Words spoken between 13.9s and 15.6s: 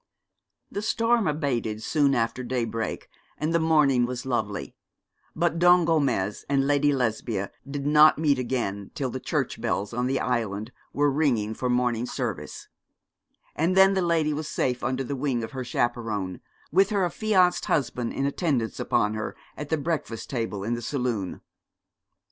the lady was safe under the wing of